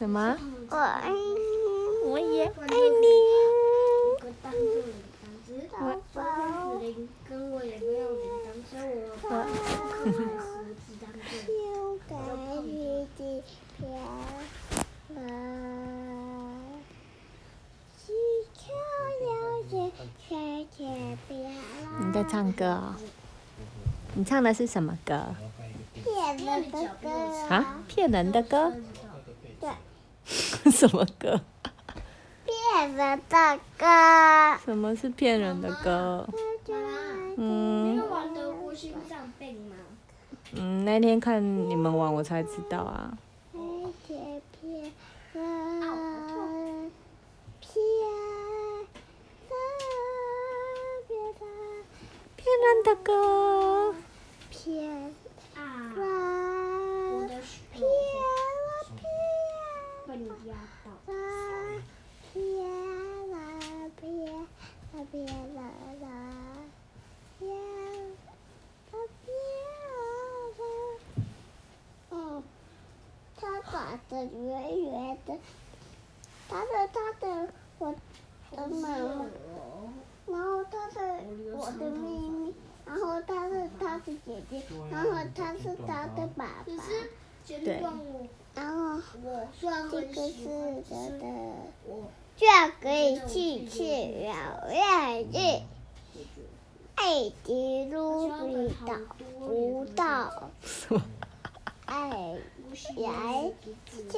[0.00, 0.34] 什么？
[0.70, 1.14] 我爱你，
[2.08, 2.72] 我也爱你。
[4.18, 4.24] 我
[22.00, 22.94] 你在唱歌哦？
[24.14, 25.26] 你唱的是什么歌？
[25.92, 27.10] 骗人的歌
[27.50, 27.82] 啊？
[27.86, 28.72] 骗人的歌？
[29.60, 29.70] 对。
[30.70, 31.40] 什么歌？
[32.44, 33.86] 骗人的歌。
[34.64, 36.26] 什么是骗人的歌？
[37.36, 38.02] 嗯。
[40.52, 43.16] 嗯，那天看你们玩，我才知道啊。
[52.36, 53.94] 骗人的歌。
[54.50, 55.14] 骗
[55.54, 55.60] 啊！
[55.96, 57.34] 我的
[57.72, 57.86] 骗了
[58.96, 58.98] 骗
[59.56, 60.50] 了，被你压
[60.84, 60.86] 到。
[62.32, 62.34] 骗
[63.30, 63.34] 了
[63.96, 64.34] 骗了
[65.10, 65.14] 骗
[65.54, 65.58] 了
[66.02, 66.04] 啦，
[67.38, 68.92] 骗了
[69.24, 69.26] 骗
[70.56, 70.60] 了。
[72.10, 72.14] 嗯，
[73.90, 75.36] 他长得圆圆的，
[76.48, 77.92] 他的他的我
[78.52, 79.26] 的妈妈，
[80.26, 80.98] 然后他是
[81.56, 82.52] 我的妹妹。
[82.86, 86.64] 然后他是他的姐姐，然后他是他的爸爸。
[87.46, 87.82] 对。
[88.52, 89.00] 然后
[89.60, 91.22] 这个是他的，
[92.36, 92.46] 这
[92.80, 93.78] 可以去去
[94.26, 95.36] 了月日，
[96.96, 98.88] 爱迪路比到
[99.38, 100.50] 不到，
[101.90, 103.52] 爱来
[103.84, 104.14] 去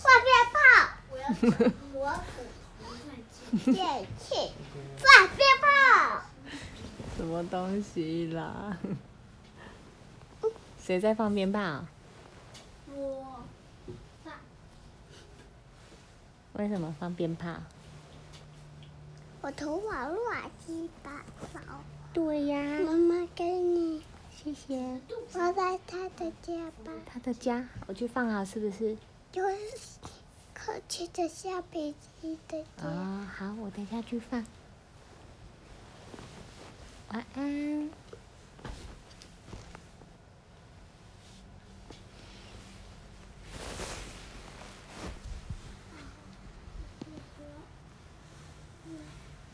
[0.02, 0.58] 放鞭炮！
[1.10, 1.24] 我要
[1.94, 1.98] 我
[3.64, 4.52] 电器
[4.98, 5.04] 放
[5.34, 5.66] 鞭炮！
[7.16, 8.76] 什么东西啦？
[10.78, 11.86] 谁在放鞭炮？
[12.94, 13.42] 我
[14.22, 14.34] 放。
[16.52, 17.54] 为什么放鞭炮？
[19.46, 21.22] 我头发乱七八
[21.54, 21.60] 糟。
[22.12, 22.80] 对呀。
[22.84, 24.02] 妈妈给你，
[24.34, 25.00] 谢谢。
[25.28, 26.52] 放在他的家
[26.84, 26.90] 吧。
[27.06, 28.96] 他的家，我去放好是不是？
[29.30, 29.56] 就是
[30.52, 32.58] 客气的橡皮筋的。
[32.82, 34.44] 哦，好，我等下去放。
[37.12, 37.88] 晚安。